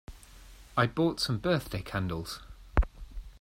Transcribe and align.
I 0.75 0.87
bought 0.87 1.19
some 1.19 1.37
birthday 1.37 1.83
candles. 1.83 2.39